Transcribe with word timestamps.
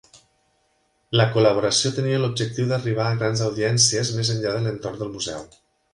La 1.19 1.27
col·laboració 1.35 1.91
tenia 1.97 2.21
l'objectiu 2.23 2.69
d'arribar 2.71 3.07
a 3.11 3.19
grans 3.21 3.45
audiències 3.49 4.11
més 4.17 4.33
enllà 4.37 4.55
de 4.57 4.65
l'entorn 4.65 4.99
del 5.03 5.13
museu. 5.19 5.47